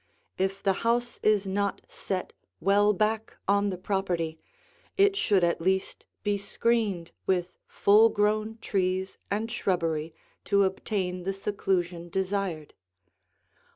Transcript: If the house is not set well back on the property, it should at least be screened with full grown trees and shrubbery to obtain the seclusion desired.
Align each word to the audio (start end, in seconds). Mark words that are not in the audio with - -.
If 0.39 0.63
the 0.63 0.73
house 0.81 1.19
is 1.21 1.45
not 1.45 1.81
set 1.87 2.33
well 2.59 2.91
back 2.91 3.37
on 3.47 3.69
the 3.69 3.77
property, 3.77 4.39
it 4.97 5.15
should 5.15 5.43
at 5.43 5.61
least 5.61 6.07
be 6.23 6.39
screened 6.39 7.11
with 7.27 7.59
full 7.67 8.09
grown 8.09 8.57
trees 8.61 9.19
and 9.29 9.51
shrubbery 9.51 10.15
to 10.45 10.63
obtain 10.63 11.21
the 11.21 11.33
seclusion 11.33 12.09
desired. 12.09 12.73